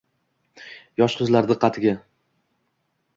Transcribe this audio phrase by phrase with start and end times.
[1.01, 1.93] -yoshli qizlar diqqatiga